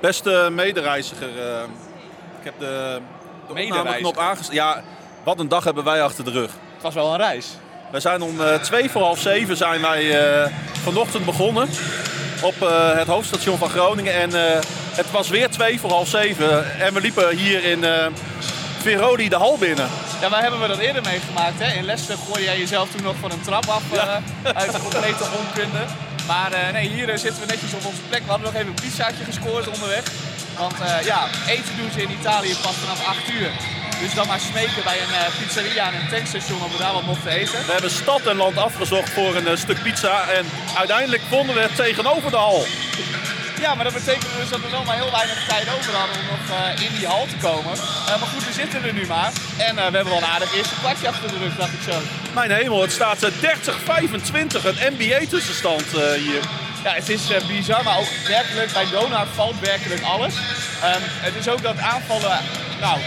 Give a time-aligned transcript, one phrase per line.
[0.00, 1.62] Beste medereiziger, eh,
[2.38, 3.00] ik heb de,
[3.46, 4.52] de opnameknop aangezet.
[4.52, 4.82] Ja,
[5.22, 6.50] wat een dag hebben wij achter de rug.
[6.72, 7.48] Het was wel een reis.
[7.90, 10.50] We zijn om eh, twee voor half zeven zijn wij eh,
[10.82, 11.68] vanochtend begonnen
[12.42, 12.54] op
[12.96, 14.14] het hoofdstation van Groningen.
[14.14, 14.30] En
[14.94, 16.78] het was weer twee voor half zeven.
[16.80, 17.84] En we liepen hier in
[18.78, 19.88] Verodi de hal binnen.
[20.20, 21.58] Ja, waar hebben we dat eerder meegemaakt?
[21.58, 21.72] Hè?
[21.78, 23.82] In Leicester gooide jij jezelf toen nog van een trap af
[24.54, 25.84] uit de complete onkunde.
[26.26, 28.22] Maar eh, nee, hier eh, zitten we netjes op onze plek.
[28.22, 30.04] We hadden nog even een pizzaatje gescoord onderweg.
[30.58, 33.50] Want eh, ja, eten doen ze in Italië pas vanaf 8 uur.
[34.00, 37.30] Dus dan maar smeken bij een pizzeria en een tankstation of we daar wat mochten
[37.30, 37.66] eten.
[37.66, 40.28] We hebben stad en land afgezocht voor een stuk pizza.
[40.28, 42.66] En uiteindelijk vonden we het tegenover de hal.
[43.64, 46.26] Ja, maar dat betekent dus dat we wel maar heel weinig tijd over hadden om
[46.34, 47.72] nog eh, in die hal te komen.
[47.72, 49.32] Eh, maar goed, we zitten er nu maar.
[49.56, 51.98] En eh, we hebben wel een aardig eerste kwartje achter de rug, dacht ik zo.
[52.34, 54.64] Mijn hemel, het staat eh, 30-25.
[54.64, 55.84] Een NBA-tussenstand
[56.26, 56.42] hier.
[56.84, 60.34] Ja, het is bizar, maar ook werkelijk, bij Donar valt werkelijk alles.
[60.82, 62.38] Ehm, het is ook dat aanvallen,
[62.80, 62.98] nou,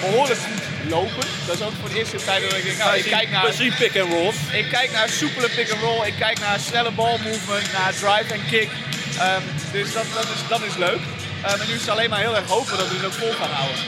[0.00, 1.26] behoorlijk goed lopen.
[1.46, 3.52] Dat is ook voor de eerste tijd dat ik denk, nou, ik kijk naar...
[3.52, 4.36] Zien pick and rolls.
[4.52, 8.70] Ik kijk naar soepele pick-and-roll, ik kijk naar snelle balmovement, naar drive en kick.
[9.18, 11.00] Ehm, dus dat, dat, is, dat is leuk.
[11.42, 13.32] Ehm, en nu is het alleen maar heel erg hopen dat we het ook vol
[13.32, 13.78] gaan houden.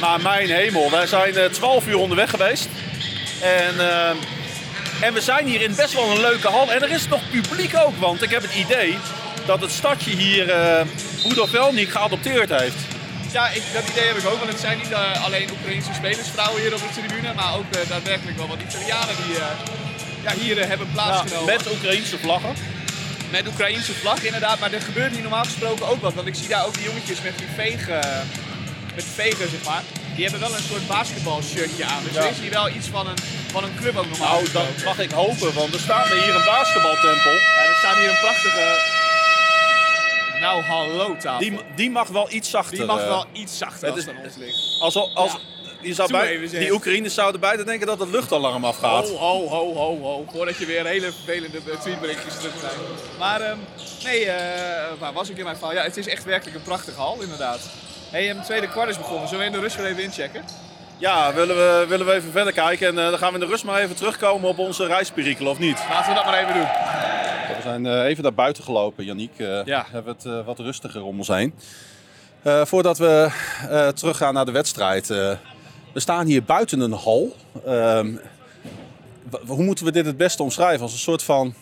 [0.00, 2.68] Maar mijn hemel, wij zijn eh, 12 uur onderweg geweest.
[3.42, 4.10] En, eh,
[5.00, 6.72] en we zijn hier in best wel een leuke hal.
[6.72, 8.98] En er is nog publiek ook, want ik heb het idee
[9.46, 10.80] dat het stadje hier uh,
[11.28, 12.76] Budovelnik geadopteerd heeft.
[13.32, 16.60] Ja, ik, dat idee heb ik ook, want het zijn niet eh, alleen Oekraïnse spelersvrouwen
[16.60, 19.46] hier op de tribune, maar ook eh, daadwerkelijk wel wat Italianen die eh,
[20.22, 21.54] ja, hier eh, hebben plaatsgenomen.
[21.54, 22.54] met Oekraïnse vlaggen.
[23.30, 26.14] Met Oekraïnse vlag inderdaad, maar er gebeurt hier normaal gesproken ook wat.
[26.14, 28.00] Want ik zie daar ook die jongetjes met die vegen,
[28.94, 29.82] met vegen zeg maar.
[30.14, 32.02] Die hebben wel een soort basketbalshirtje aan.
[32.04, 32.22] Dus Ja.
[32.24, 33.18] er is hier wel iets van een,
[33.50, 34.74] van een club ook normaal Nou, gesproken.
[34.76, 37.32] dat mag ik hopen, want er staat hier een basketbaltempel.
[37.32, 38.98] Ja, er staat hier een prachtige...
[40.40, 41.38] Nou, hallo tafel.
[41.38, 42.76] Die, die mag wel iets zachter.
[42.76, 44.80] Die mag eh, wel iets zachter het als is- van ons ligt.
[44.80, 45.38] Als, als, Ja.
[45.82, 46.60] Je zou Doe bij, even, zeg.
[46.60, 49.08] die Oekraïners zouden bijna denken dat het luchtalarm afgaat.
[49.08, 50.24] Ho, ho, ho, ho, ho.
[50.32, 52.76] Voordat je weer hele vervelende tweetberichtjes terugkrijgt.
[53.18, 53.56] Maar ehm,
[54.04, 55.74] nee, eh, waar was ik in mijn verhaal?
[55.74, 57.60] Ja, het is echt werkelijk een prachtige hal, inderdaad.
[58.10, 59.28] hey, een tweede kwart is begonnen.
[59.28, 60.44] Zullen we in de rust weer even inchecken?
[60.98, 63.50] Ja, willen we, willen we even verder kijken en eh, dan gaan we in de
[63.50, 65.78] rust maar even terugkomen op onze reisperikelen, of niet?
[65.90, 66.68] Laten we dat maar even doen.
[67.56, 69.30] We zijn eh, even naar buiten gelopen, Yannick.
[69.38, 69.86] Eh Ja.
[69.90, 71.54] Hebben het eh, wat rustiger om ons heen.
[72.42, 73.28] Eh, voordat we
[73.70, 75.10] eh, teruggaan naar de wedstrijd.
[75.92, 77.36] We staan hier buiten een hal.
[77.66, 78.16] Ehm,
[79.46, 80.82] hoe moeten we dit het beste omschrijven?
[80.82, 81.54] Als een soort van...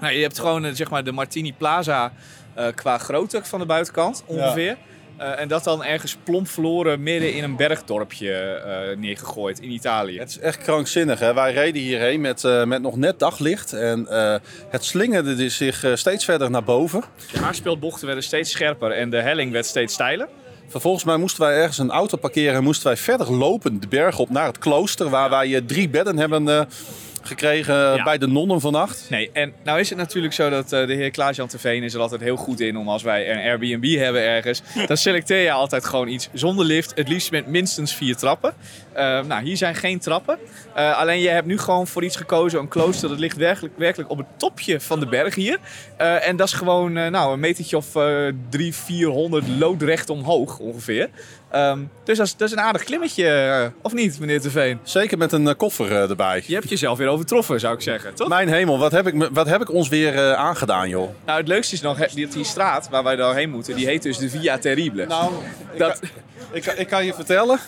[0.00, 2.12] Nou, je hebt gewoon eh, zeg maar de Martini Plaza
[2.58, 4.76] eh, qua grootte van de buitenkant ongeveer.
[5.16, 10.18] Eh, en dat dan ergens plomp verloren midden in een bergdorpje eh, neergegooid in Italië.
[10.18, 11.18] Het is echt krankzinnig.
[11.18, 11.34] Hè?
[11.34, 13.72] Wij reden hierheen met, met nog net daglicht.
[13.72, 14.06] En
[14.68, 17.04] het slingerde zich steeds verder naar boven.
[17.32, 20.28] De haarspeelbochten werden steeds scherper en de helling werd steeds steiler.
[20.68, 24.18] Vervolgens mij moesten wij ergens een auto parkeren en moesten wij verder lopen de berg
[24.18, 25.10] op naar het klooster.
[25.10, 26.60] Waar wij eh, drie bedden hebben eh,
[27.22, 28.02] gekregen Ja.
[28.02, 29.06] bij de nonnen vannacht.
[29.10, 32.00] Nee, en nou is het natuurlijk zo dat eh, de heer Klaas-Jan Terveen is er
[32.00, 35.84] altijd heel goed in om als wij een Airbnb hebben ergens, dan selecteer je altijd
[35.84, 38.52] gewoon iets zonder lift, het liefst met minstens vier trappen.
[38.92, 40.38] Eh, nou, hier zijn geen trappen.
[40.74, 44.10] Eh, alleen je hebt nu gewoon voor iets gekozen, een klooster, dat ligt werkelijk, werkelijk
[44.10, 45.58] op het topje van de berg hier.
[45.96, 50.58] Eh, en dat is gewoon eh, nou, een metertje of eh drie, vierhonderd loodrecht omhoog
[50.58, 51.08] ongeveer.
[51.50, 54.78] Ehm, dus dat is, dat is een aardig klimmetje, eh, of niet, meneer Terveen?
[54.82, 56.42] Zeker met een eh, koffer eh, erbij.
[56.46, 58.28] Je hebt jezelf weer overtroffen, zou ik zeggen, toch?
[58.28, 61.08] Mijn hemel, wat heb ik, wat heb ik ons weer aangedaan, joh?
[61.26, 64.18] Nou, het leukste is nog dat die straat waar wij doorheen moeten, die heet dus
[64.18, 65.06] de Via Terrible.
[65.06, 65.32] Nou,
[65.72, 66.08] ik, Dat- kan,
[66.52, 67.58] ik, kan- ik kan je vertellen.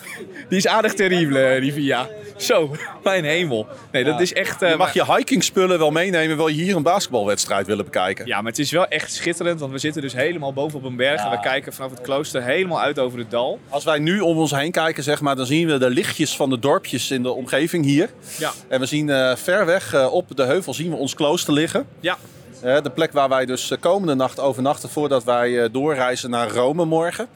[0.49, 2.07] Die is aardig terrible, die Via.
[2.37, 3.67] Zo, mijn hemel.
[3.91, 4.19] Nee, dat Ja.
[4.19, 4.61] is echt...
[4.61, 8.25] eh, Je mag je hikingspullen wel meenemen, wil je hier een basketbalwedstrijd willen bekijken.
[8.25, 10.95] Ja, maar het is wel echt schitterend, want we zitten dus helemaal boven op een
[10.95, 11.23] berg.
[11.23, 13.59] En we kijken vanaf het klooster helemaal uit over het dal.
[13.71, 16.49] Als wij nu om ons heen kijken, zeg maar, dan zien we de lichtjes van
[16.49, 18.09] de dorpjes in de omgeving hier.
[18.37, 18.51] Ja.
[18.67, 21.87] En we zien eh, ver weg eh, op de heuvel zien we ons klooster liggen.
[21.99, 22.17] Ja,
[22.61, 27.27] Eh, de plek waar wij dus komende nacht overnachten voordat wij doorreizen naar Rome morgen.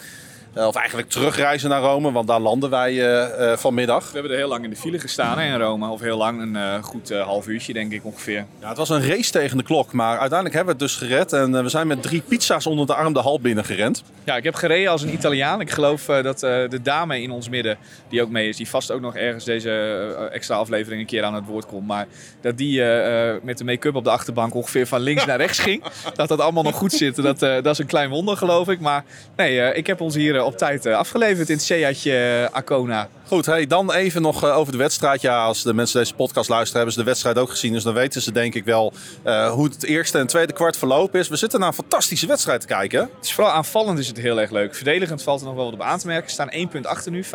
[0.55, 4.05] Eh, of eigenlijk terugreizen naar Rome, want daar landen wij eh, eh, vanmiddag.
[4.05, 5.87] we hebben er heel lang in de file gestaan hè, in Rome.
[5.87, 8.45] Of heel lang, een goed half uurtje denk ik ongeveer.
[8.59, 11.33] Ja, het was een race tegen de klok, maar uiteindelijk hebben we het dus gered.
[11.33, 14.03] En we zijn met drie pizza's onder de arm de hal binnengerend.
[14.23, 15.61] Ja, ik heb gereden als een Italiaan.
[15.61, 17.77] Ik geloof dat de dame in ons midden,
[18.09, 21.33] die ook mee is, die vast ook nog ergens deze extra aflevering een keer aan
[21.33, 21.87] het woord komt.
[21.87, 22.07] Maar
[22.41, 22.81] dat die
[23.41, 25.83] met de make-up op de achterbank ongeveer van links naar rechts ging.
[26.15, 28.79] Dat dat allemaal nog goed zit, dat, dat is een klein wonder geloof ik.
[28.79, 29.03] Maar
[29.35, 33.09] nee, ik heb ons hier op tijd eh, afgeleverd in het Seatje Acona.
[33.27, 35.21] Goed, hey, dan even nog eh, over de wedstrijd.
[35.21, 37.73] Ja, als de mensen deze podcast luisteren, hebben ze de wedstrijd ook gezien.
[37.73, 38.93] Dus dan weten ze denk ik wel
[39.25, 41.27] uh, hoe het eerste en tweede kwart verlopen is.
[41.27, 42.99] We zitten naar een fantastische wedstrijd te kijken.
[42.99, 44.75] Het is vooral aanvallend is het heel erg leuk.
[44.75, 46.25] Verdedigend valt er nog wel wat op aan te merken.
[46.25, 47.27] We staan 1 punt achter nu, 45-44.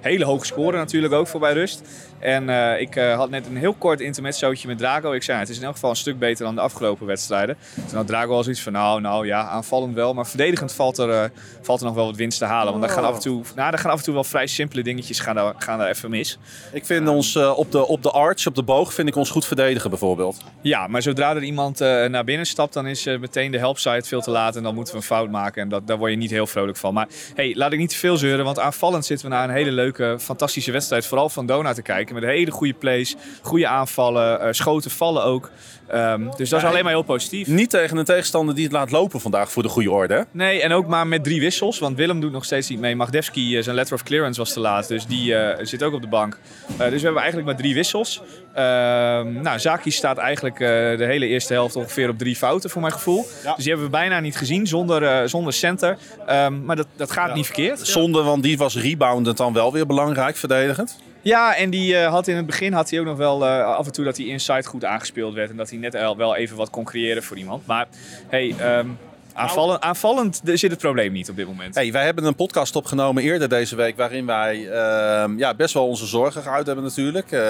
[0.00, 1.82] Hele hoge score natuurlijk ook voor bij rust.
[2.20, 5.12] En uh, ik uh, had net een heel kort intermezzootje met Drago.
[5.12, 7.56] Ik zei, het is in elk geval een stuk beter dan de afgelopen wedstrijden.
[7.88, 10.14] Toen had Drago al zoiets van, nou, nou ja, aanvallend wel.
[10.14, 11.24] Maar verdedigend valt er, uh,
[11.62, 12.72] valt er nog wel wat winst te halen.
[12.72, 14.82] Want daar gaan af en toe, nou, daar gaan af en toe wel vrij simpele
[14.82, 16.38] dingetjes gaan daar, gaan daar even mis.
[16.72, 19.46] Ik vind ons op, de, op de arch, op de boog, vind ik ons goed
[19.46, 20.36] verdedigen bijvoorbeeld.
[20.60, 24.30] Ja, maar zodra er iemand naar binnen stapt, dan is meteen de helpside veel te
[24.30, 24.56] laat.
[24.56, 25.62] En dan moeten we een fout maken.
[25.62, 26.94] En dat, daar word je niet heel vrolijk van.
[26.94, 28.44] Maar hey, laat ik niet te veel zeuren.
[28.44, 31.06] Want aanvallend zitten we naar een hele leuke, fantastische wedstrijd.
[31.06, 32.09] Vooral van Dona te kijken.
[32.14, 35.50] Met hele goede plays, goede aanvallen, uh, schoten vallen ook.
[35.94, 37.46] Um, dus dat is alleen maar heel positief.
[37.46, 40.26] Niet tegen een tegenstander die het laat lopen vandaag voor de goede orde.
[40.30, 41.78] Nee, en ook maar met drie wissels.
[41.78, 42.96] Want Willem doet nog steeds niet mee.
[42.96, 44.88] Magdevski, uh, zijn letter of clearance was te laat.
[44.88, 46.38] Dus die uh, zit ook op de bank.
[46.66, 48.22] dus we hebben eigenlijk maar drie wissels.
[48.54, 52.92] Ehm, nou, Zaki staat eigenlijk de hele eerste helft ongeveer op drie fouten voor mijn
[52.92, 53.26] gevoel.
[53.44, 53.54] Ja.
[53.54, 55.98] Dus die hebben we bijna niet gezien zonder, zonder center.
[56.30, 57.34] Um, maar dat, dat gaat ja.
[57.34, 57.80] niet verkeerd.
[57.80, 60.98] Zonder, want die was reboundend dan wel weer belangrijk verdedigend.
[61.22, 63.86] Ja, en die uh, had in het begin had hij ook nog wel uh, af
[63.86, 65.50] en toe dat hij inside goed aangespeeld werd.
[65.50, 67.66] En dat hij net wel even wat kon creëren voor iemand.
[67.66, 67.86] Maar
[68.28, 68.98] hey, um,
[69.34, 71.74] Aanvallend, aanvallend zit het probleem niet op dit moment.
[71.74, 75.86] Hey, wij hebben een podcast opgenomen eerder deze week waarin wij uh, ja, best wel
[75.86, 77.32] onze zorgen geuit hebben natuurlijk.
[77.32, 77.40] Uh,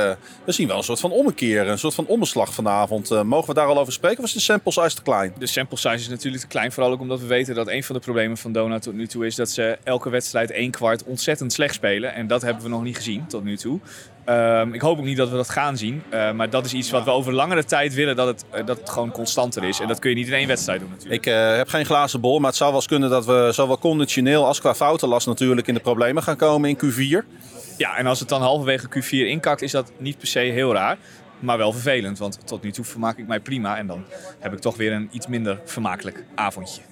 [0.44, 3.10] we zien wel een soort van ommekeer, een soort van omslag vanavond.
[3.10, 5.32] Uh, mogen we daar al over spreken of is de sample size te klein?
[5.38, 7.94] De sample size is natuurlijk te klein, vooral ook omdat we weten dat een van
[7.94, 11.52] de problemen van Dona tot nu toe is dat ze elke wedstrijd één kwart ontzettend
[11.52, 12.14] slecht spelen.
[12.14, 13.80] En dat hebben we nog niet gezien tot nu toe.
[14.28, 16.02] Um, ik hoop ook niet dat we dat gaan zien.
[16.12, 18.78] Uh, maar dat is iets wat we over langere tijd willen dat het, uh, dat
[18.78, 19.80] het gewoon constanter is.
[19.80, 21.26] En dat kun je niet in één wedstrijd doen natuurlijk.
[21.26, 23.78] Ik uh, heb geen glazen bol, maar het zou wel eens kunnen dat we zowel
[23.78, 27.26] conditioneel als qua foutenlast natuurlijk in de problemen gaan komen in Q4.
[27.76, 30.98] Ja, en als het dan halverwege Q4 inkakt, is dat niet per se heel raar.
[31.38, 33.76] Maar wel vervelend, want tot nu toe vermaak ik mij prima.
[33.76, 34.04] En dan
[34.38, 36.82] heb ik toch weer een iets minder vermakelijk avondje.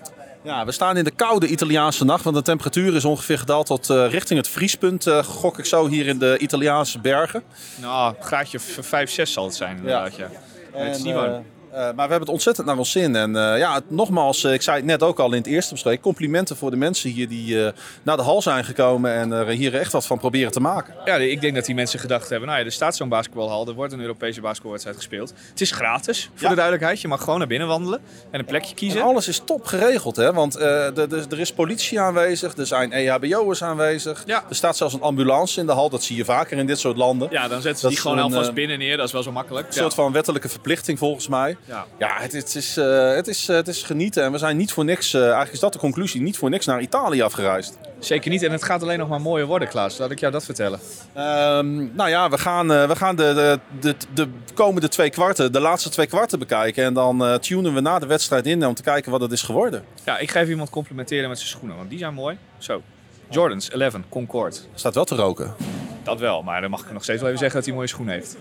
[0.42, 3.90] Ja, we staan in de koude Italiaanse nacht, want de temperatuur is ongeveer gedaald tot
[3.90, 5.06] uh, richting het vriespunt.
[5.06, 7.42] Uh, gok ik zo hier in de Italiaanse bergen.
[7.76, 10.28] Nou, een graadje 5, 6 zal het zijn inderdaad, ja.
[10.32, 10.78] ja.
[10.78, 11.44] En, het is niet warm.
[11.72, 13.16] Uh, maar we hebben het ontzettend naar ons zin.
[13.16, 16.02] En uh, ja, nogmaals, uh, ik zei het net ook al in het eerste bespreking.
[16.02, 17.72] Complimenten voor de mensen hier die
[18.02, 20.94] naar de hal zijn gekomen en er hier echt wat van proberen te maken.
[21.04, 23.74] Ja, ik denk dat die mensen gedacht hebben, nou ja, er staat zo'n basketbalhal, er
[23.74, 25.32] wordt een Europese basketbalwedstrijd gespeeld.
[25.50, 26.48] Het is gratis, voor ja.
[26.48, 27.00] de duidelijkheid.
[27.00, 28.00] Je mag gewoon naar binnen wandelen
[28.30, 29.00] en een plekje kiezen.
[29.00, 30.32] En alles is top geregeld, hè.
[30.32, 34.22] Want er is politie aanwezig, er zijn EHBO'ers aanwezig.
[34.26, 34.44] Ja.
[34.48, 36.96] Er staat zelfs een ambulance in de hal, dat zie je vaker in dit soort
[36.96, 37.28] landen.
[37.30, 39.66] Ja, dan zetten ze dat die gewoon alvast binnen neer, dat is wel zo makkelijk.
[39.66, 41.56] Een soort van wettelijke verplichting volgens mij.
[41.64, 44.24] Ja, ja het, het, is, uh, het, is, uh, het is genieten.
[44.24, 46.66] En we zijn niet voor niks, uh, eigenlijk is dat de conclusie, niet voor niks
[46.66, 47.78] naar Italië afgereisd.
[47.98, 48.42] Zeker niet.
[48.42, 49.98] En het gaat alleen nog maar mooier worden, Klaas.
[49.98, 50.80] Laat ik jou dat vertellen.
[51.16, 55.60] Um, nou ja, we gaan, we gaan de, de, de, de, komende twee kwarten, de
[55.60, 56.84] laatste twee kwarten bekijken.
[56.84, 59.84] En dan tunen we na de wedstrijd in om te kijken wat het is geworden.
[60.04, 62.38] Ja, ik ga even iemand complimenteren met zijn schoenen, want die zijn mooi.
[62.58, 62.82] Zo.
[63.30, 64.68] Jordans 11, Concord.
[64.74, 65.54] Staat wel te roken.
[66.02, 68.14] Dat wel, maar dan mag ik nog steeds wel even zeggen dat hij mooie schoenen
[68.14, 68.36] heeft.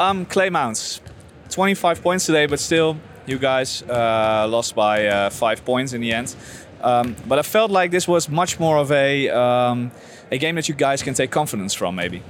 [0.00, 1.00] Um, Clay Mounts.
[1.50, 6.12] 25 points today, but still, you guys uh, lost by uh, five points in the
[6.12, 6.34] end.
[6.80, 9.92] Um, but I felt like this was much more of a um,
[10.30, 12.22] a game that you guys can take confidence from, maybe.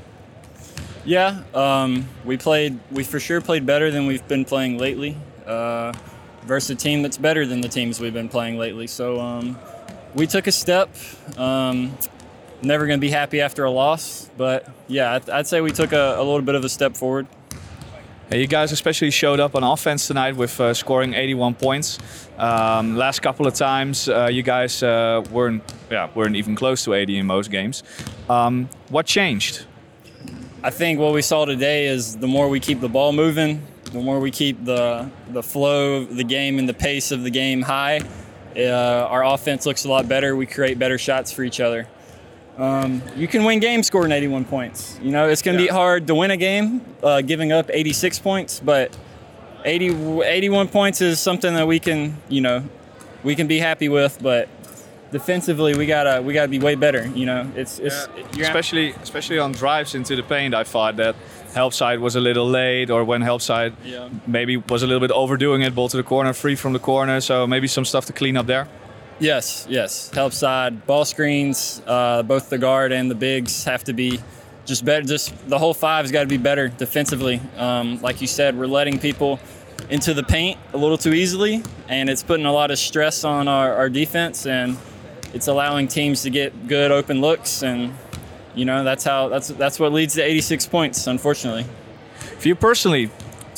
[1.04, 2.78] Yeah, um, we played.
[2.90, 5.16] We for sure played better than we've been playing lately.
[5.46, 5.92] Uh,
[6.42, 8.86] versus a team that's better than the teams we've been playing lately.
[8.86, 9.58] So um,
[10.14, 10.94] we took a step.
[11.36, 11.96] Um,
[12.62, 15.92] never going to be happy after a loss, but yeah, I'd, I'd say we took
[15.92, 17.26] a, a little bit of a step forward.
[18.32, 21.98] You guys especially showed up on offense tonight with uh, scoring 81 points.
[22.38, 26.94] Um, last couple of times, uh, you guys uh, weren't yeah weren't even close to
[26.94, 27.82] 80 in most games.
[28.28, 29.66] Um, what changed?
[30.62, 33.98] I think what we saw today is the more we keep the ball moving, the
[33.98, 37.62] more we keep the the flow of the game and the pace of the game
[37.62, 38.00] high.
[38.56, 40.36] Uh, our offense looks a lot better.
[40.36, 41.88] We create better shots for each other.
[42.60, 45.00] Um, you can win games scoring 81 points.
[45.02, 45.70] You know, it's going to yeah.
[45.70, 48.94] be hard to win a game uh, giving up 86 points, but
[49.64, 52.62] 80, 81 points is something that we can, you know,
[53.24, 54.18] we can be happy with.
[54.20, 54.50] But
[55.10, 57.06] defensively, we gotta we gotta be way better.
[57.06, 58.44] You know, it's, it's yeah.
[58.44, 60.54] especially especially on drives into the paint.
[60.54, 61.16] I thought that
[61.54, 64.10] help side was a little late, or when help side yeah.
[64.26, 67.22] maybe was a little bit overdoing it, ball to the corner, free from the corner.
[67.22, 68.68] So maybe some stuff to clean up there.
[69.20, 70.10] Yes, yes.
[70.10, 74.18] Help side, ball screens, uh, both the guard and the bigs have to be
[74.64, 75.04] just better.
[75.04, 77.40] Just the whole five's got to be better defensively.
[77.58, 79.38] Um, like you said, we're letting people
[79.90, 83.46] into the paint a little too easily, and it's putting a lot of stress on
[83.46, 84.46] our, our defense.
[84.46, 84.78] And
[85.34, 87.92] it's allowing teams to get good open looks, and
[88.54, 91.66] you know that's how that's that's what leads to 86 points, unfortunately.
[92.38, 93.10] For you personally,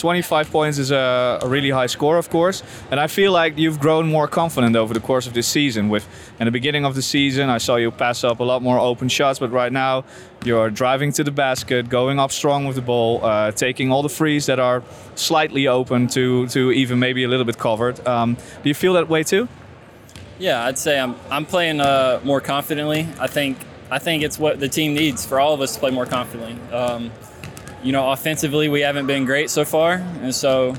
[0.02, 3.78] 25 points is a, a, really high score, of course, and I feel like you've
[3.78, 5.88] grown more confident over the course of this season.
[5.88, 6.04] With
[6.40, 9.08] in the beginning of the season, I saw you pass up a lot more open
[9.08, 10.04] shots, but right now
[10.44, 14.08] you're driving to the basket, going up strong with the ball, uh, taking all the
[14.08, 14.82] frees that are
[15.14, 18.04] slightly open to to even maybe a little bit covered.
[18.04, 19.46] Um, do you feel that way too?
[20.40, 23.06] Yeah, I'd say I'm I'm playing uh, more confidently.
[23.20, 23.56] I think
[23.88, 26.56] I think it's what the team needs for all of us to play more confidently.
[26.72, 27.12] Um,
[27.82, 29.94] you know, offensively, we haven't been great so far.
[29.94, 30.74] And so,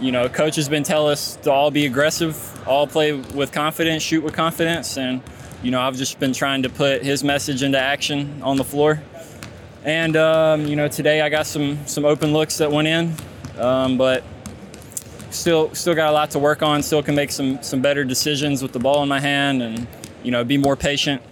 [0.00, 4.02] you know, coach has been telling us to all be aggressive, all play with confidence,
[4.02, 4.96] shoot with confidence.
[4.96, 5.22] And,
[5.62, 9.02] you know, I've just been trying to put his message into action on the floor.
[9.84, 13.14] And, um, you know, today I got some, some open looks that went in,
[13.58, 14.22] um, but
[15.30, 16.82] still, still got a lot to work on.
[16.82, 19.86] Still can make some, some better decisions with the ball in my hand and,
[20.22, 21.22] you know, be more patient.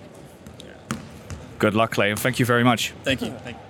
[1.58, 2.92] Good luck, Clay, and thank you very much.
[3.02, 3.30] Thank you.
[3.30, 3.67] Thank you.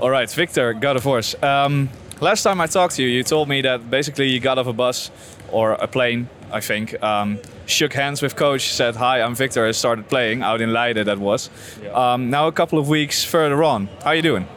[0.00, 1.40] All right, Victor, God of Horse.
[1.40, 1.88] Um,
[2.20, 4.72] last time I talked to you, you told me that basically you got off a
[4.72, 5.12] bus
[5.52, 9.70] or a plane, I think, um, shook hands with coach, said, Hi, I'm Victor, I
[9.70, 11.48] started playing out in Leiden, that was.
[11.80, 11.90] Yeah.
[11.90, 14.48] Um, now, a couple of weeks further on, how are you doing?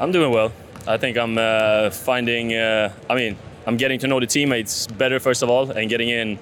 [0.00, 0.50] I'm doing well.
[0.88, 3.36] I think I'm uh, finding, uh, I mean,
[3.68, 6.36] I'm getting to know the teammates better, first of all, and getting in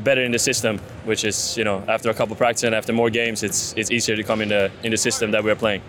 [0.00, 2.92] better in the system, which is, you know, after a couple of practices and after
[2.92, 5.82] more games, it's, it's easier to come in the, in the system that we're playing.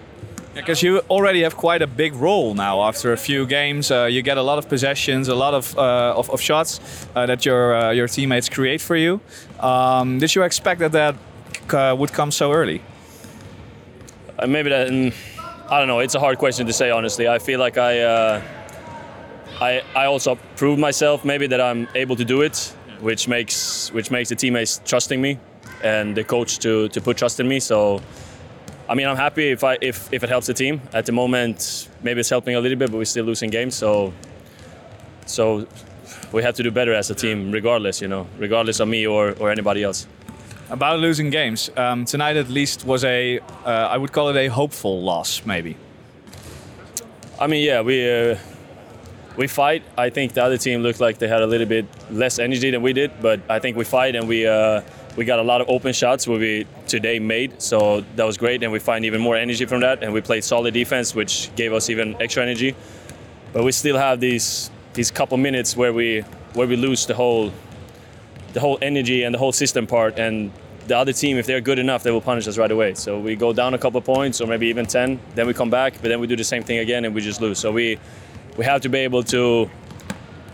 [0.53, 3.89] Because you already have quite a big role now after a few games.
[3.89, 7.25] Uh, you get a lot of possessions, a lot of uh, of, of, shots uh,
[7.25, 9.21] that your uh, your teammates create for you.
[9.61, 11.15] Um, did you expect that that
[11.73, 12.81] uh, would come so early?
[14.37, 14.89] Uh, maybe that.
[14.89, 15.13] Mm,
[15.69, 15.99] I don't know.
[15.99, 17.29] It's a hard question to say honestly.
[17.29, 18.41] I feel like I
[19.61, 24.11] I I also proved myself maybe that I'm able to do it, which makes which
[24.11, 25.37] makes the teammates trusting me
[25.81, 27.59] and the coach to to put trust in me.
[27.59, 28.01] So
[28.91, 30.81] I mean, I'm happy if I if, if it helps the team.
[30.91, 33.73] At the moment, maybe it's helping a little bit, but we're still losing games.
[33.73, 34.13] So
[35.25, 35.65] so
[36.33, 38.01] we have to do better as a team, regardless.
[38.01, 40.07] You know, regardless of me or or anybody else.
[40.69, 44.47] About losing games, um, tonight at least was a uh, I would call it a
[44.49, 45.77] hopeful loss, maybe.
[47.39, 47.97] I mean, yeah, we.
[48.11, 48.37] Uh,
[49.37, 49.81] we fight.
[49.97, 52.81] I think the other team looked like they had a little bit less energy than
[52.81, 54.81] we did, but I think we fight and we uh,
[55.15, 58.63] we got a lot of open shots where we today made, so that was great,
[58.63, 60.03] and we find even more energy from that.
[60.03, 62.75] And we played solid defense, which gave us even extra energy.
[63.53, 66.21] But we still have these these couple minutes where we
[66.53, 67.51] where we lose the whole
[68.53, 70.17] the whole energy and the whole system part.
[70.17, 70.51] And
[70.87, 72.93] the other team, if they're good enough, they will punish us right away.
[72.95, 75.93] So we go down a couple points, or maybe even ten, then we come back,
[76.01, 77.59] but then we do the same thing again, and we just lose.
[77.59, 77.99] So we
[78.57, 79.69] we have to be able to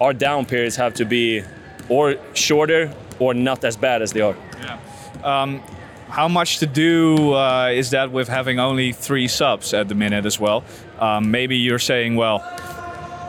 [0.01, 1.43] our down periods have to be
[1.89, 4.35] or shorter or not as bad as they are.
[4.59, 4.79] Yeah.
[5.23, 5.61] Um,
[6.09, 10.25] how much to do uh, is that with having only three subs at the minute
[10.25, 10.63] as well?
[10.99, 12.43] Um, maybe you're saying, well,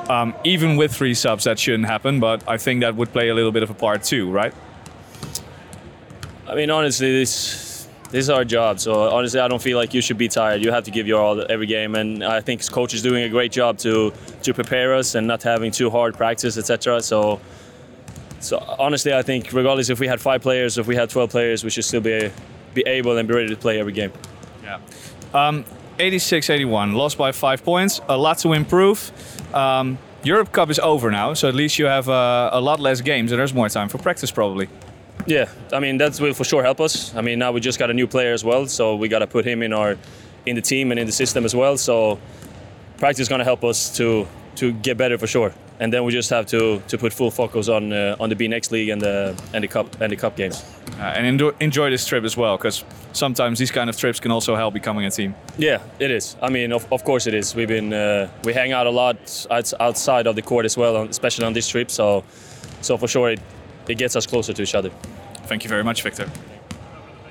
[0.08, 3.34] um, even with three subs, that shouldn't happen, but I think that would play a
[3.34, 4.54] little bit of a part too, right?
[6.46, 8.80] I mean, honestly, this this is our job.
[8.80, 10.62] So honestly, I don't feel like you should be tired.
[10.62, 13.28] You have to give your all every game, and I think coach is doing a
[13.28, 14.12] great job to
[14.44, 17.02] to prepare us and not having too hard practice, etc.
[17.02, 17.40] So
[18.40, 21.64] so honestly, I think regardless if we had five players if we had 12 players,
[21.64, 22.30] we should still be
[22.74, 24.12] be able and be ready to play every game.
[24.62, 24.78] Yeah.
[25.34, 25.64] Um,
[25.98, 28.00] 86-81, lost by five points.
[28.08, 29.10] A lot to improve.
[29.52, 33.00] Um, Europe Cup is over now, so at least you have uh, a lot less
[33.00, 34.68] games and there's more time for practice probably.
[35.26, 37.14] Yeah, I mean that will for sure help us.
[37.14, 39.26] I mean now we just got a new player as well, so we got to
[39.26, 39.96] put him in our
[40.46, 41.76] in the team and in the system as well.
[41.76, 42.18] So
[42.98, 44.26] practice is going to help us to
[44.56, 47.68] to get better for sure and then we just have to to put full focus
[47.68, 50.36] on uh, on the B next league and the and the cup and the cup
[50.36, 50.64] games.
[50.98, 54.32] Uh, and enjoy, enjoy this trip as well, because sometimes these kind of trips can
[54.32, 55.34] also help becoming a team.
[55.56, 56.36] Yeah, it is.
[56.42, 57.54] I mean, of, of course it is.
[57.54, 59.46] We've been uh, we hang out a lot
[59.80, 61.90] outside of the court as well, especially on this trip.
[61.90, 62.24] So,
[62.80, 63.40] so for sure it,
[63.86, 64.90] it gets us closer to each other.
[65.46, 66.28] Thank you very much, Victor.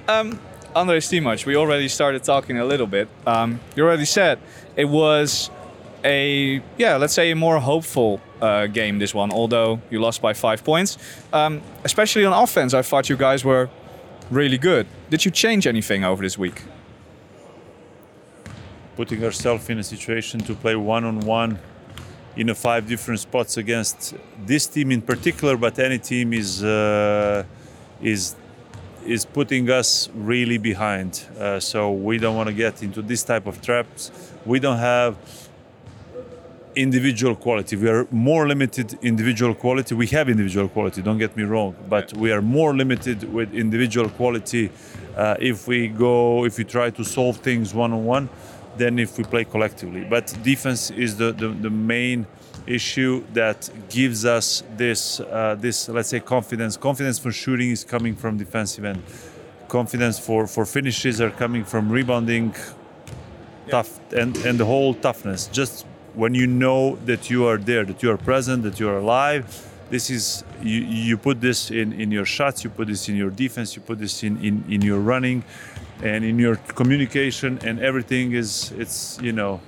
[0.08, 0.40] Um,
[0.74, 3.10] Andre Stimac, we already started talking a little bit.
[3.26, 4.40] Um, you already said
[4.76, 5.50] it was
[6.04, 9.00] a yeah, let's say a more hopeful uh, game.
[9.00, 10.98] This one, although you lost by five points,
[11.34, 13.70] um, especially on offense, I thought you guys were
[14.30, 14.88] really good.
[15.10, 16.64] Did you change anything over this week?
[18.96, 21.60] Putting ourselves in a situation to play one on one
[22.36, 24.14] in a five different spots against
[24.46, 27.44] this team in particular, but any team is uh,
[28.02, 28.36] is
[29.06, 31.24] is putting us really behind.
[31.40, 34.12] Uh, so we don't want to get into this type of traps.
[34.46, 35.16] We don't have
[36.78, 37.76] individual quality.
[37.76, 39.96] We are more limited individual quality.
[39.96, 44.10] We have individual quality, don't get me wrong, but we are more limited with individual
[44.10, 44.70] quality
[45.16, 48.30] uh, if we go, if we try to solve things one on one,
[48.78, 50.04] than if we play collectively.
[50.04, 52.28] But defense is the, the, the main
[52.68, 56.78] issue that gives us this, uh, this, let's say, confidence.
[56.78, 59.02] Confidence for shooting is coming from defensive end.
[59.68, 62.54] Confidence for, for finishes are coming from rebounding,
[63.70, 65.48] tough and, and the whole toughness.
[65.48, 65.86] Just
[66.18, 69.46] when you know that you are there, that you are present, that you are alive,
[69.92, 73.30] this is you, you put this in, in your shots, you put this in your
[73.30, 75.44] defense, you put this in, in, in your running
[76.02, 79.62] and in your communication and everything is it's you know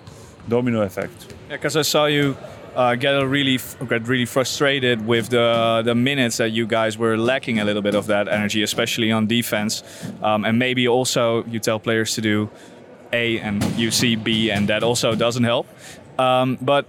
[0.47, 1.33] domino effect.
[1.49, 2.35] Yeah, because I saw you
[2.75, 7.59] uh, get really get really frustrated with the the minutes that you guys were lacking
[7.59, 9.83] a little bit of that energy, especially on defense,
[10.23, 12.49] um, and maybe also you tell players to do
[13.13, 15.67] A and you see B, and that also doesn't help.
[16.17, 16.85] Um, but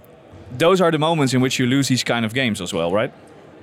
[0.57, 3.13] those are the moments in which you lose these kind of games as well, right?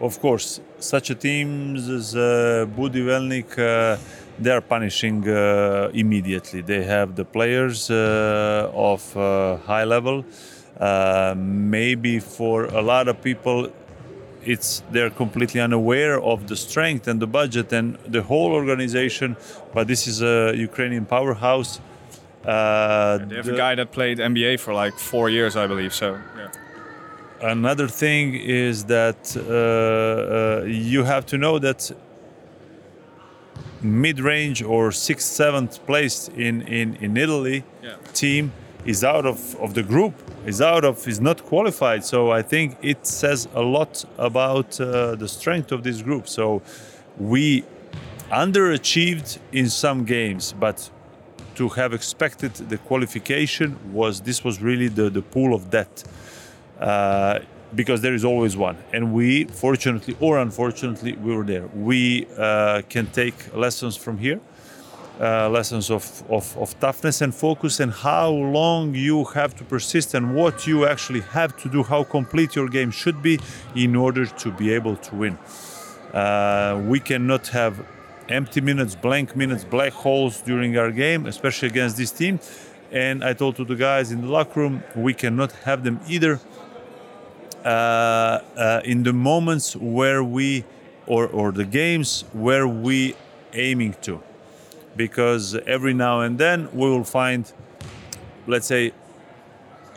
[0.00, 3.99] Of course, such a teams as uh, Budi Velnik, uh,
[4.38, 6.61] they are punishing uh, immediately.
[6.61, 10.25] They have the players uh, of uh, high level.
[10.79, 13.73] Uh, maybe for a lot of people,
[14.45, 19.37] it's they're completely unaware of the strength and the budget and the whole organization.
[19.75, 21.81] But this is a Ukrainian powerhouse.
[22.45, 25.92] Uh, They have the- a guy that played NBA for like four years, I believe.
[25.92, 27.50] So yeah.
[27.50, 31.90] another thing is that uh, uh, you have to know that
[33.83, 37.95] mid-range or sixth, seventh place in, in, in Italy Yeah.
[38.12, 38.52] team
[38.85, 40.14] is out of, of the group,
[40.47, 42.04] is out of, is not qualified.
[42.04, 46.26] So I think it says a lot about uh, the strength of this group.
[46.28, 46.62] So
[47.18, 47.64] we
[48.30, 50.90] underachieved in some games, but
[51.59, 55.93] to have expected the qualification was this was really the, the pool of death
[56.81, 57.41] uh,
[57.75, 58.77] because there is always one.
[58.93, 61.67] And we fortunately or unfortunately we were there.
[61.75, 64.41] We uh, can take lessons from here
[65.21, 70.15] uh, lessons of, of, of toughness and focus and how long you have to persist
[70.15, 73.38] and what you actually have to do how complete your game should be
[73.75, 75.38] in order to be able to win.
[76.15, 77.85] Uh, we cannot have
[78.29, 82.41] empty minutes, blank minutes, black holes during our game, especially against this team.
[82.91, 86.41] And I told to the guys in the locker room, we cannot have them either
[87.64, 90.64] uh, uh, in the moments where we,
[91.07, 93.14] or, or the games where we
[93.53, 94.23] aiming to.
[94.97, 97.53] Because every now and then we will find,
[98.47, 98.93] let's say,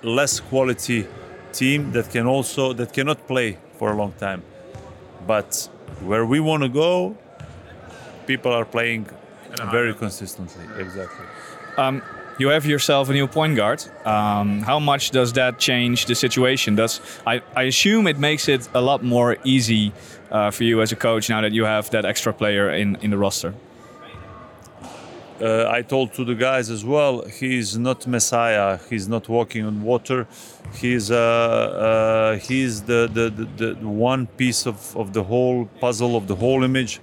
[0.04, 1.08] less quality
[1.54, 4.44] team that can also, that cannot play for a long time.
[5.26, 5.70] But
[6.02, 7.18] where we want to go,
[8.28, 9.08] people are playing
[9.72, 10.66] very consistently.
[10.78, 11.26] Exactly.
[11.78, 12.02] Um,
[12.40, 13.84] you have yourself a new point guard.
[14.06, 16.76] Um, how much does that change the situation?
[16.76, 19.94] Does I, I assume it makes it a lot more easy
[20.32, 23.12] uh, for you as a coach now that you have that extra player in, in
[23.12, 23.54] the roster.
[25.42, 28.80] Uh, I told to the guys as well, he's not Messiah.
[28.90, 30.28] He's not walking on water.
[30.76, 36.16] He's uh, uh, he's the, the, the, the one piece of, of the whole puzzle
[36.16, 37.02] of the whole image.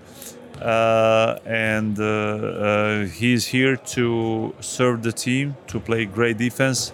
[0.61, 6.92] Uh, and uh, uh, he's here to serve the team, to play great defense,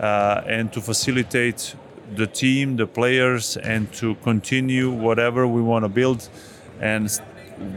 [0.00, 1.74] uh, and to facilitate
[2.16, 6.28] the team, the players, and to continue whatever we want to build.
[6.80, 7.10] And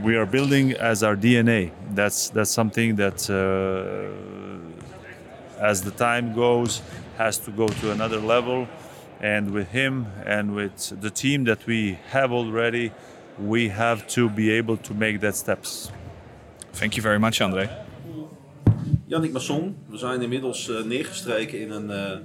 [0.03, 1.71] we are building as our DNA.
[1.93, 4.09] That's that's something that, uh,
[5.61, 6.81] as the time goes,
[7.17, 8.67] has to go to another level.
[9.21, 12.91] And with him and with the team that we have already,
[13.35, 15.91] we have to be able to make that steps.
[16.71, 17.69] Thank you very much, André.
[19.07, 22.17] Yannick Masson, we zijn inmiddels eh, neergestreken in een eh,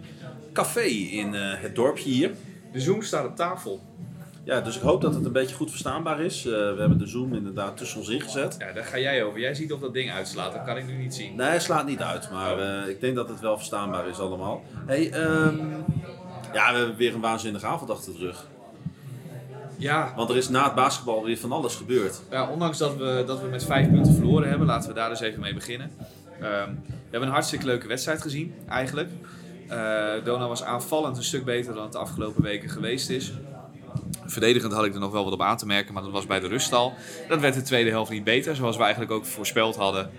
[0.52, 2.30] café in eh, het dorpje hier.
[2.72, 3.80] De Zoom staat op tafel.
[4.44, 6.46] Ja, dus ik hoop dat het een beetje goed verstaanbaar is.
[6.46, 8.56] Eh, we hebben de Zoom inderdaad tussen ons ingezet.
[8.58, 9.40] Ja, daar ga jij over.
[9.40, 10.52] Jij ziet of dat ding uitslaat.
[10.52, 11.36] Dat kan ik nu niet zien.
[11.36, 14.62] Nee, hij slaat niet uit, maar eh, ik denk dat het wel verstaanbaar is allemaal.
[14.86, 15.56] Hey, ehm,
[16.52, 18.46] ja, we hebben weer een waanzinnige avond achter de rug.
[19.80, 22.20] Ja, Want er is na het basketbal weer van alles gebeurd.
[22.30, 25.20] Ja, ondanks dat we, dat we met vijf punten verloren hebben, laten we daar dus
[25.20, 25.90] even mee beginnen.
[26.40, 29.08] Ehm, we hebben een hartstikke leuke wedstrijd gezien, eigenlijk.
[29.68, 33.32] Eh Dona was aanvallend een stuk beter dan het de afgelopen weken geweest is.
[34.26, 36.40] Verdedigend had ik er nog wel wat op aan te merken, maar dat was bij
[36.40, 36.94] de rust al.
[37.28, 40.10] Dat werd de tweede helft niet beter, zoals we eigenlijk ook voorspeld hadden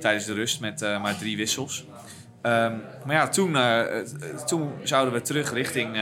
[0.00, 1.84] tijdens de rust met eh, maar drie wissels.
[2.42, 3.82] Ehm, maar ja, toen, eh,
[4.46, 5.92] toen zouden we terug richting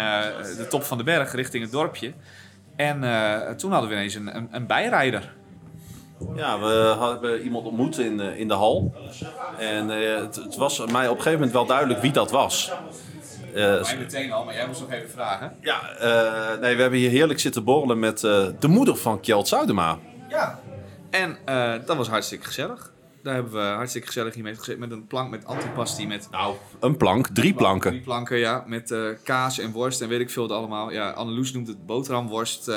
[0.56, 2.12] de top van de berg, richting het dorpje.
[2.78, 5.32] En eh, toen hadden we ineens een, een, een bijrijder.
[6.34, 8.94] Ja, we hebben iemand ontmoet in, eh, in de hal.
[9.58, 12.72] En eh, het, het was mij op een gegeven moment wel duidelijk wie dat was.
[13.54, 15.56] Mij meteen al, maar jij moest nog even vragen.
[15.60, 15.80] ja,
[16.60, 19.98] nee, we hebben hier heerlijk zitten borrelen met de moeder van Kjeld Zuidema.
[20.28, 20.58] Ja.
[21.10, 21.38] En
[21.86, 22.92] dat was hartstikke gezellig.
[23.28, 24.80] Daar hebben we hartstikke gezellig hiermee gezeten.
[24.80, 26.06] Met een plank met antipasti.
[26.06, 27.90] Met Nou, een plank, drie planken.
[27.90, 28.64] Drie planken, ja.
[28.66, 30.92] Met eh, kaas en worst en weet ik veel wat allemaal.
[30.92, 32.68] Ja, Anneloes noemt het boterhamworst.
[32.68, 32.74] eh,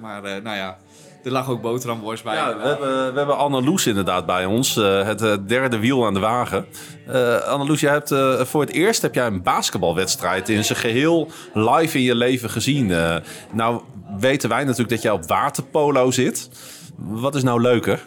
[0.00, 0.78] maar eh, nou ja,
[1.24, 2.34] er lag ook boterhamworst bij.
[2.34, 4.74] Ja, we hebben, we hebben Anneloes inderdaad bij ons.
[4.74, 6.66] het derde wiel aan de wagen.
[7.06, 8.14] Eh Anneloes, jij hebt,
[8.48, 12.86] voor het eerst heb jij een basketbalwedstrijd in zijn geheel live in je leven gezien.
[13.52, 13.82] Nou
[14.18, 16.48] weten wij natuurlijk dat jij op waterpolo zit.
[16.96, 18.02] Wat is nou leuker?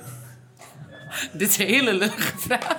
[1.34, 2.78] Dit is een hele leuke vraag.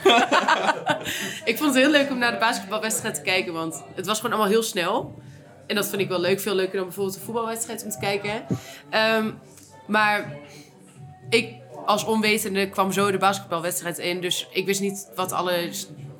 [1.51, 4.33] ik vond het heel leuk om naar de basketbalwedstrijd te kijken, want het was gewoon
[4.33, 5.23] allemaal heel snel.
[5.66, 6.40] En dat vind ik wel leuk.
[6.40, 8.47] Veel leuker dan bijvoorbeeld een voetbalwedstrijd om te kijken.
[8.90, 9.31] Ehm,
[9.87, 10.37] maar
[11.31, 11.55] ik
[11.87, 14.20] als onwetende kwam zo de basketbalwedstrijd in.
[14.20, 15.70] Dus ik wist niet wat alle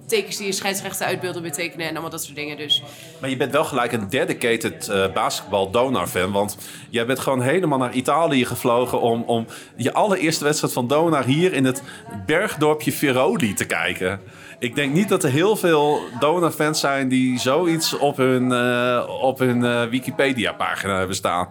[0.06, 2.56] tekens die je scheidsrechter uitbeelden betekenen en allemaal dat soort dingen.
[2.56, 2.82] Dus
[3.20, 6.32] Maar je bent wel gelijk een dedicated eh basketbal Donar fan.
[6.32, 6.56] Want
[6.90, 11.52] jij bent gewoon helemaal naar Italië gevlogen om, om je allereerste wedstrijd van Donar hier
[11.52, 11.82] in het
[12.26, 14.20] bergdorpje Veroli te kijken.
[14.58, 19.38] Ik denk niet dat er heel veel Donar-fans zijn die zoiets op hun, eh, op
[19.38, 21.48] hun eh, Wikipedia-pagina hebben staan.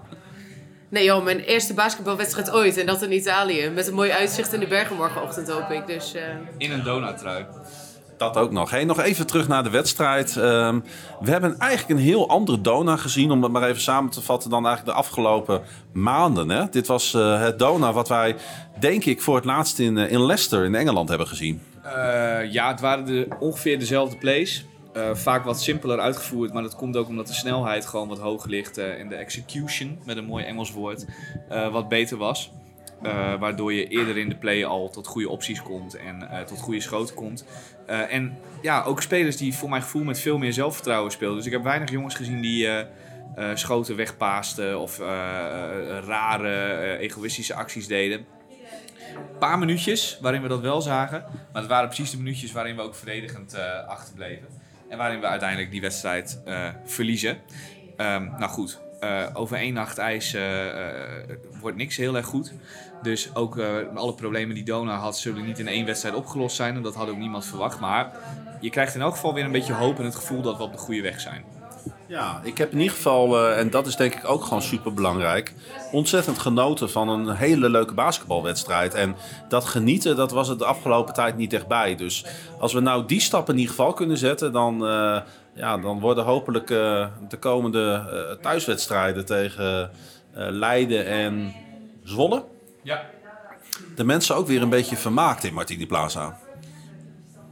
[0.90, 2.78] nee joh, mijn eerste basketbalwedstrijd ooit.
[2.78, 3.70] En dat in Italië.
[3.70, 5.88] Met een mooi uitzicht in de bergen morgenochtend hoop ik.
[5.88, 6.22] Dus eh,
[6.58, 7.46] In een donuttrui.
[8.24, 8.84] Dat ook nog.
[8.84, 10.38] Nog even terug naar de wedstrijd.
[10.38, 10.80] Ehm,
[11.20, 14.50] we hebben eigenlijk een heel andere Dona gezien, om het maar even samen te vatten,
[14.50, 15.62] dan eigenlijk de afgelopen
[15.94, 16.50] maanden.
[16.50, 16.70] Hè?
[16.70, 18.36] Dit was eh, het Dona wat wij,
[18.80, 21.62] denk ik, voor het laatst in, eh, in Leicester in Engeland hebben gezien.
[21.84, 24.66] Eh, ja, het waren de, ongeveer dezelfde plays.
[25.14, 28.78] Vaak wat simpeler uitgevoerd, maar dat komt ook omdat de snelheid gewoon wat hoger ligt.
[28.78, 31.06] en de execution, met een mooi Engels woord,
[31.72, 32.52] wat beter was.
[33.04, 36.60] Eh, waardoor je eerder in de play al tot goede opties komt en eh, tot
[36.60, 37.46] goede schoten komt.
[37.86, 41.38] Eh, en ja, ook spelers die voor mijn gevoel met veel meer zelfvertrouwen speelden.
[41.38, 42.68] Dus ik heb weinig jongens gezien die
[43.54, 44.98] schoten wegpaasten of
[46.08, 48.26] rare egoïstische acties deden.
[49.16, 51.24] Een paar minuutjes waarin we dat wel zagen.
[51.52, 54.48] Maar het waren precies de minuutjes waarin we ook verdedigend achterbleven.
[54.90, 56.42] En waarin we uiteindelijk die wedstrijd
[56.86, 57.38] verliezen.
[57.98, 60.38] Ehm, nou goed, eh, over één nacht ijs
[61.60, 62.54] wordt niks heel erg goed.
[63.04, 66.76] Dus ook eh, alle problemen die Dona had, zullen niet in één wedstrijd opgelost zijn.
[66.76, 67.80] En dat had ook niemand verwacht.
[67.80, 68.12] Maar
[68.60, 70.72] je krijgt in elk geval weer een beetje hoop en het gevoel dat we op
[70.72, 71.44] de goede weg zijn.
[72.08, 74.94] Ja, ik heb in ieder geval, eh, en dat is denk ik ook gewoon super
[74.94, 75.54] belangrijk,
[75.92, 78.94] ontzettend genoten van een hele leuke basketbalwedstrijd.
[78.94, 79.16] En
[79.50, 81.96] dat genieten, dat was het de afgelopen tijd niet echt bij.
[81.96, 82.26] Dus
[82.60, 85.22] als we nou die stap in ieder geval kunnen zetten, dan, eh,
[85.54, 89.92] ja, dan worden hopelijk de komende thuiswedstrijden tegen
[90.34, 91.54] Leiden en
[92.04, 92.44] Zwolle
[92.84, 93.10] Ja.
[93.96, 96.40] de mensen ook weer een beetje vermaakt in Martini Plaza.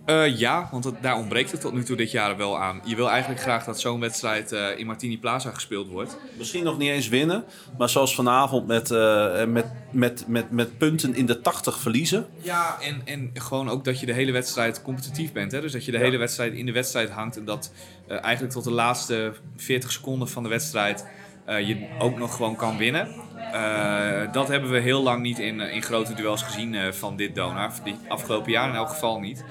[0.06, 2.82] Eh, ja, want het- daar ontbreekt het tot nu toe dit jaar wel aan.
[2.86, 6.18] Je wil eigenlijk graag dat zo'n wedstrijd eh, in Martini Plaza gespeeld wordt.
[6.38, 7.44] Misschien nog niet eens winnen,
[7.78, 12.26] maar zoals vanavond met, eh, met, met, met, met punten in de 80 verliezen.
[12.42, 15.52] Ja, en, en gewoon ook dat je de hele wedstrijd competitief bent.
[15.52, 15.62] Hè?
[15.62, 17.38] Dus dat je de hele wedstrijd in de wedstrijd hangt.
[17.38, 17.72] En dat
[18.08, 21.06] eigenlijk tot de laatste 40 seconden van de wedstrijd
[21.46, 23.08] eh, je ook nog gewoon kan winnen.
[23.54, 27.36] Eh, dat hebben we heel lang niet in, eh, in grote duels gezien van dit
[27.36, 27.72] Donar.
[27.84, 29.44] Die afgelopen jaar in elk geval niet.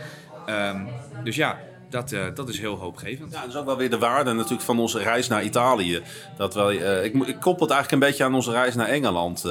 [0.47, 0.81] Ehm,
[1.25, 1.59] dus ja,
[1.91, 3.33] dat, dat is heel hoopgevend.
[3.33, 6.03] Ja, dat is ook wel weer de waarde natuurlijk van onze reis naar Italië.
[6.37, 9.45] Dat wij, ik, ik koppel het eigenlijk een beetje aan onze reis naar Engeland.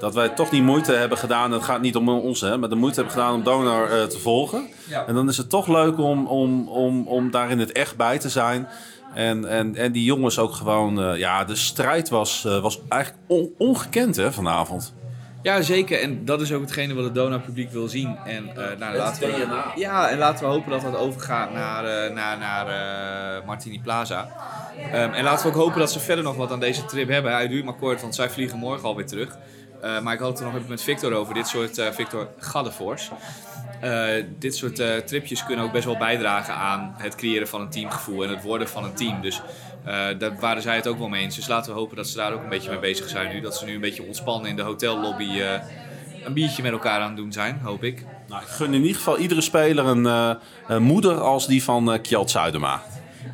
[0.00, 2.74] dat wij toch die moeite hebben gedaan, het gaat niet om ons, hè, maar de
[2.74, 4.68] moeite hebben gedaan om Donar te volgen.
[4.88, 5.06] Ja.
[5.06, 8.18] En dan is het toch leuk om, om, om, om daar in het echt bij
[8.18, 8.68] te zijn.
[9.14, 13.22] En, en, en die jongens ook gewoon, eh, ja, de strijd was, eh, was eigenlijk
[13.26, 14.94] on- ongekend hè, vanavond.
[15.42, 16.00] Ja, zeker.
[16.00, 18.16] En dat is ook hetgene wat het Dona-publiek wil zien.
[18.24, 19.46] En, eh, nou, laten we,
[19.76, 24.28] ja, en laten we hopen dat dat overgaat naar, eh, naar, naar eh, Martini Plaza.
[24.92, 27.32] Ehm, en laten we ook hopen dat ze verder nog wat aan deze trip hebben.
[27.32, 29.36] Hij duurt maar kort, want zij vliegen morgen alweer terug.
[29.80, 31.34] Eh, maar ik had het er nog even met Victor over.
[31.34, 33.10] Dit soort, eh, Victor Gaddefors.
[33.80, 38.24] Eh, dit soort tripjes kunnen ook best wel bijdragen aan het creëren van een teamgevoel
[38.24, 39.20] en het worden van een team.
[39.20, 39.42] Dus
[40.18, 41.36] daar waren zij het ook wel mee eens.
[41.36, 43.40] Dus laten we hopen dat ze daar ook een beetje mee bezig zijn nu.
[43.40, 45.40] Dat ze nu een beetje ontspannen in de hotellobby
[46.24, 48.04] een biertje met elkaar aan het doen zijn, hoop ik.
[48.28, 52.00] Nou, ik gun in ieder geval iedere speler een, een moeder als die van uh,
[52.02, 52.82] Kjeld Zuidema.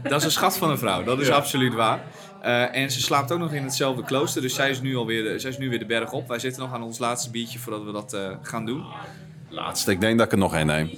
[0.02, 2.00] Dat is een schat van een vrouw, dat is absoluut waar.
[2.46, 5.38] Eh, en ze slaapt ook nog in hetzelfde klooster, dus zij is, nu alweer de,
[5.38, 6.28] zij is nu weer de berg op.
[6.28, 8.84] Wij zitten nog aan ons laatste biertje voordat we dat eh, gaan doen.
[9.48, 10.90] Laatste, ik denk dat ik er nog één neem.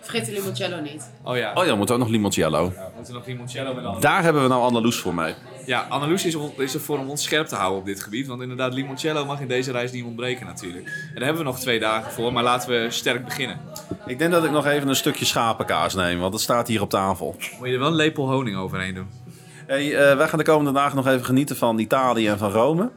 [0.00, 1.10] vergeet de limoncello niet.
[1.22, 2.68] Oh ja, Oh ja, we moeten ook nog limoncello.
[2.70, 4.02] we moeten nog limoncello met.
[4.02, 5.34] Daar hebben we nou Anneloes voor mee.
[5.66, 8.26] Ja, Anneloes is, is er voor om ons scherp te houden op dit gebied.
[8.26, 10.86] Want inderdaad, limoncello mag in deze reis niet ontbreken natuurlijk.
[10.86, 13.60] En daar hebben we nog twee dagen voor, maar laten we sterk beginnen.
[14.06, 16.90] Ik denk dat ik nog even een stukje schapenkaas neem, want dat staat hier op
[16.90, 17.36] tafel.
[17.58, 19.08] Moet je er wel een lepel honing overheen doen.
[19.66, 22.90] Hey, eh, wij gaan de komende dagen nog even genieten van Italië en van Rome.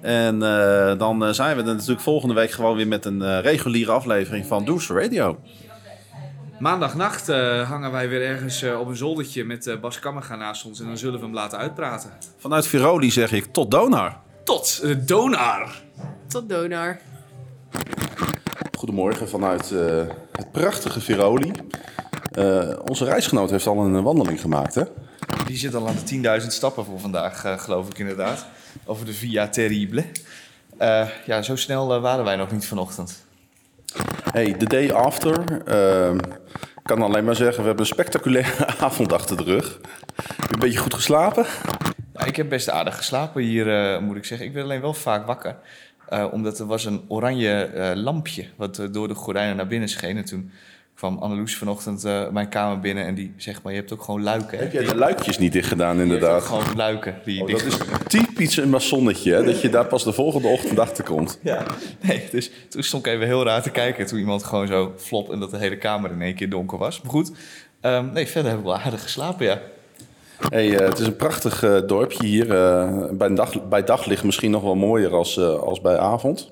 [0.00, 3.92] En eh, dan eh, zijn we er natuurlijk volgende week gewoon weer met een reguliere
[3.92, 5.38] aflevering van Does Radio.
[6.60, 10.80] Maandagnacht eh, hangen wij weer ergens op een zoldertje met eh, Bas Kammerga naast ons.
[10.80, 12.10] En dan zullen we hem laten uitpraten.
[12.36, 14.16] Vanuit Viroli zeg ik tot Donar.
[14.44, 15.82] Tot uh, Donar!
[16.26, 16.98] Tot Donar.
[18.78, 20.02] Goedemorgen vanuit eh,
[20.32, 21.52] het prachtige Viroli.
[22.32, 24.82] Eh, onze reisgenoot heeft al een wandeling gemaakt, hè?
[25.46, 28.46] Die zit al aan de 10.000 stappen voor vandaag, eh, geloof ik inderdaad.
[28.84, 30.04] Over de Via Terrible.
[30.78, 33.24] Eh, ja, zo snel eh, waren wij nog niet vanochtend.
[34.32, 35.62] Hey, the day after.
[35.66, 36.16] ehm,
[36.76, 39.78] Ik kan alleen maar zeggen, we hebben een spectaculaire avond achter de rug.
[40.16, 41.46] Heb je een beetje goed geslapen?
[42.14, 44.46] Ja, ik heb best aardig geslapen hier, moet ik zeggen.
[44.46, 45.56] Ik werd alleen wel vaak wakker.
[46.30, 50.16] omdat er was een oranje lampje wat door de gordijnen naar binnen scheen.
[50.16, 50.52] En toen
[51.00, 53.62] kwam Anneloes vanochtend eh, mijn kamer binnen en die zegt...
[53.62, 54.64] maar je hebt ook gewoon luiken, hè?
[54.64, 56.42] Heb jij de luikjes niet dicht gedaan, inderdaad?
[56.42, 57.86] gewoon luiken die Oh, dicht dat is
[58.20, 59.44] typisch een maçonnetje, hè?
[59.44, 61.38] Dat je daar pas de volgende ochtend achter komt.
[61.42, 61.66] Ja,
[62.00, 64.06] nee, dus toen stond ik even heel raar te kijken.
[64.06, 67.00] Toen iemand gewoon zo flop en dat de hele kamer in één keer donker was.
[67.02, 67.32] Maar goed,
[67.80, 69.60] ehm, nee, verder heb ik wel aardig geslapen, ja.
[70.48, 72.46] Hey, eh, het is een prachtig eh, dorpje hier.
[73.16, 76.50] bij, dag, bij daglicht misschien nog wel mooier als, als bij avond.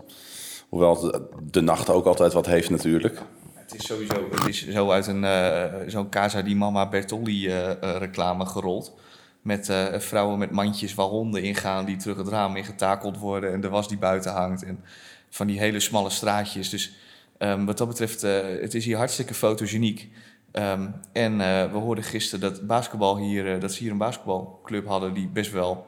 [0.69, 3.23] Hoewel de, de nacht ook altijd wat heeft natuurlijk.
[3.69, 7.71] Het is sowieso het is zo uit een, eh, zo'n Casa di Mama Bertolli eh,
[7.71, 8.95] eh, reclame gerold.
[9.43, 13.53] Met vrouwen met mandjes waar honden ingaan die terug het raam in getakeld worden.
[13.53, 14.63] En de was die buiten hangt.
[14.63, 14.85] En
[15.31, 16.69] van die hele smalle straatjes.
[16.69, 16.93] Dus
[17.39, 18.23] ehm, wat dat betreft,
[18.61, 20.09] het is hier hartstikke fotogeniek.
[20.53, 21.39] Ehm, en
[21.73, 25.87] we hoorden gisteren dat basketbal hier, dat ze hier een basketbalclub hadden die best wel,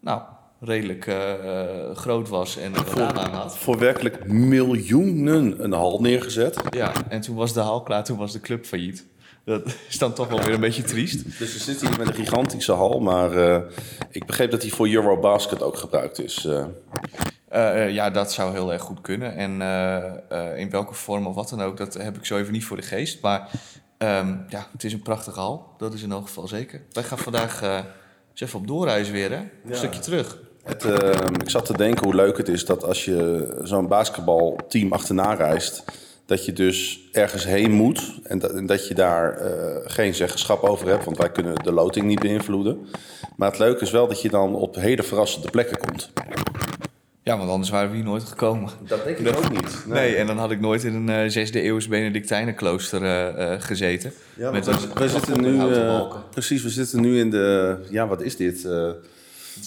[0.00, 0.22] nou,
[0.64, 1.32] redelijk eh,
[1.94, 3.58] groot was en er wat aan had.
[3.58, 6.56] Voor werkelijk miljoenen een hal neergezet.
[6.70, 9.06] Ja, en toen was de hal klaar, toen was de club failliet.
[9.44, 11.24] Dat is dan toch wel weer een beetje triest.
[11.38, 13.00] Dus we zitten hier met een gigantische hal.
[13.00, 13.60] Maar eh,
[14.10, 16.44] ik begreep dat die voor Eurobasket ook gebruikt is.
[17.48, 17.90] eh.
[17.90, 19.36] Ja, dat zou heel erg goed kunnen.
[19.36, 19.52] En
[20.56, 22.82] in welke vorm of wat dan ook, dat heb ik zo even niet voor de
[22.82, 23.20] geest.
[23.22, 23.50] Maar
[23.98, 25.74] ehm, ja, het is een prachtige hal.
[25.78, 26.82] Dat is in elk geval zeker.
[26.92, 27.62] Wij gaan vandaag
[28.30, 29.36] eens even op doorreis weer, hè?
[29.36, 30.38] Een stukje terug.
[30.62, 34.92] Het, eh, ik zat te denken hoe leuk het is dat als je zo'n basketbalteam
[34.92, 35.84] achterna reist,
[36.26, 40.62] dat je dus ergens heen moet en dat, en dat je daar eh, geen zeggenschap
[40.62, 42.86] over hebt, want wij kunnen de loting niet beïnvloeden.
[43.36, 46.10] Maar het leuke is wel dat je dan op hele verrassende plekken komt.
[47.24, 48.70] Ja, want anders waren we hier nooit gekomen.
[48.86, 49.84] Dat denk ik ook niet.
[49.86, 54.12] Nee, en dan had ik nooit in een eh, zesde eeuws Benedictijnenklooster eh, eh, gezeten.
[54.36, 58.08] Ja, Met we, een we zitten nu, eh, precies, we zitten nu in de, ja,
[58.08, 58.68] wat is dit?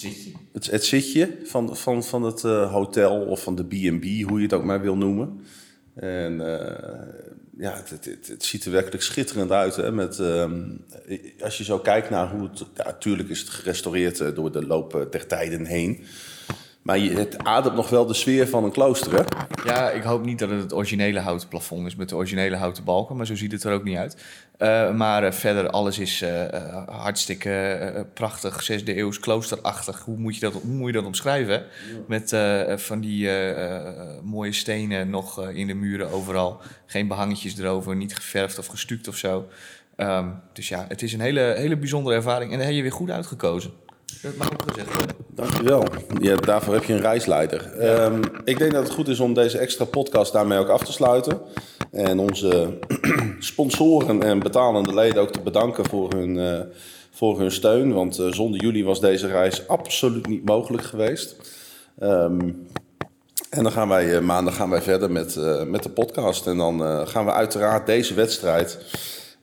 [0.02, 0.10] Eh,
[0.52, 4.42] het, het zitje van, van, van het eh, hotel of van de B&B, hoe je
[4.42, 5.40] het ook maar wil noemen.
[5.94, 7.06] En eh,
[7.58, 9.76] ja, het, het, het, het ziet er werkelijk schitterend uit.
[9.76, 9.92] Hè?
[9.92, 10.62] Met, ehm,
[11.40, 12.58] als je zo kijkt naar hoe het...
[12.74, 16.04] Ja, natuurlijk is het gerestaureerd eh, door de loop der tijden heen.
[16.86, 19.22] Maar je, het ademt nog wel de sfeer van een klooster, hè?
[19.64, 22.84] Ja, ik hoop niet dat het het originele houten plafond is met de originele houten
[22.84, 24.24] balken, maar zo ziet het er ook niet uit.
[24.56, 30.00] Eh, maar eh, verder, alles is eh, hartstikke prachtig, zesde eeuws kloosterachtig.
[30.00, 31.64] Hoe moet je dat, hoe moet je dat omschrijven?
[32.06, 32.36] Met
[32.76, 33.30] van die
[34.22, 36.60] mooie stenen nog in de muren overal.
[36.86, 39.48] Geen behangetjes erover, niet geverfd of gestuukt of zo.
[39.96, 42.92] Ehm, dus ja, het is een hele, hele bijzondere ervaring en daar heb je weer
[42.92, 43.72] goed uitgekozen.
[44.22, 45.16] Dat mag ook gezegd worden.
[45.28, 45.84] Dankjewel.
[46.20, 47.72] Ja, daarvoor heb je een reisleider.
[47.72, 50.92] Ehm, ik denk dat het goed is om deze extra podcast daarmee ook af te
[50.92, 51.40] sluiten.
[51.90, 52.78] En onze
[53.38, 56.60] sponsoren en betalende leden ook te bedanken voor hun, eh,
[57.10, 57.92] voor hun steun.
[57.92, 61.36] Want eh, zonder jullie was deze reis absoluut niet mogelijk geweest.
[61.98, 62.50] Ehm,
[63.50, 66.46] en dan gaan wij eh, maandag gaan wij verder met, met de podcast.
[66.46, 68.78] En dan gaan we uiteraard deze wedstrijd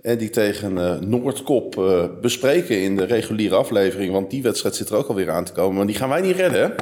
[0.04, 4.12] en die tegen eh, Noordkop eh, bespreken in de reguliere aflevering.
[4.12, 5.76] Want die wedstrijd zit er ook alweer aan te komen.
[5.76, 6.76] Maar die gaan wij niet redden?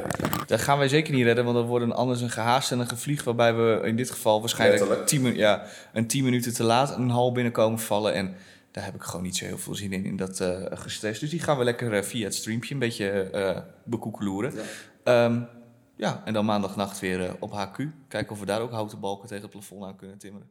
[0.46, 2.88] Dat gaan wij zeker niet redden, want dan wordt een anders een gehaast en een
[2.88, 3.24] gevlieg...
[3.24, 7.32] waarbij we in dit geval waarschijnlijk tien, ja, een 10 minuten te laat een hal
[7.32, 8.14] binnenkomen vallen.
[8.14, 8.34] En
[8.70, 11.20] daar heb ik gewoon niet zo heel veel zin in, in dat eh gestrest.
[11.20, 14.52] Dus die gaan we lekker via het streampje een beetje eh bekoekeloeren.
[15.04, 15.48] Ja.
[15.96, 17.86] ja, en dan maandagnacht weer op HQ.
[18.08, 20.48] Kijken of we daar ook houten balken tegen het plafond aan kunnen timmeren.